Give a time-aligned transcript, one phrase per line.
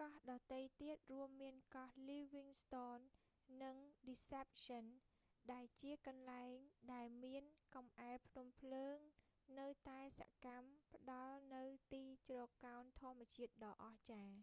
[0.00, 2.98] កោះដទៃទៀតរួមមានកោះ livingston
[3.62, 3.76] និង
[4.08, 4.84] deception
[5.52, 6.54] ដែលជាកន្លែង
[6.94, 7.44] ដែលមាន
[7.74, 8.98] កំអែលភ្នំភ្លើង
[9.60, 14.38] នៅតែសកម្មផ្តល់នូវទីជ្រកកោនធម្មជាតិដ៏អស្ចារ្យ